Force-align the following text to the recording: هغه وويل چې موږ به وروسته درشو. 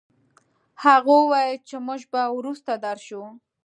هغه 0.83 1.11
وويل 1.19 1.59
چې 1.67 1.75
موږ 1.85 2.01
به 2.11 2.21
وروسته 2.37 2.71
درشو. 2.85 3.23